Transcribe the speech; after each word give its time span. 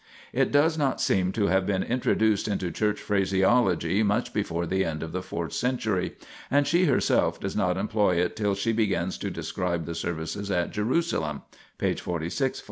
It 0.33 0.51
does 0.51 0.79
not 0.79 0.99
seem 0.99 1.31
to 1.33 1.45
have 1.45 1.67
been 1.67 1.83
introduced 1.83 2.47
into 2.47 2.71
church 2.71 2.99
phraseology 2.99 4.01
much 4.01 4.33
before 4.33 4.65
the 4.65 4.83
end 4.83 5.03
of 5.03 5.11
the 5.11 5.21
fourth 5.21 5.53
century, 5.53 6.15
and 6.49 6.65
she 6.65 6.85
herself 6.85 7.39
does 7.39 7.55
not 7.55 7.77
employ 7.77 8.15
it 8.15 8.35
till 8.35 8.55
she 8.55 8.71
begins 8.73 9.19
to 9.19 9.29
describe 9.29 9.85
the 9.85 9.93
services 9.93 10.49
at 10.49 10.71
Jerusalem 10.71 11.43
(pp. 11.79 11.99
46 11.99 12.59
ff.). 12.59 12.59